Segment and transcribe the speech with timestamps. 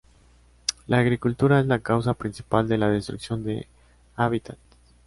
[0.87, 3.67] La agricultura es la causa principal de la destrucción de
[4.15, 4.57] hábitats.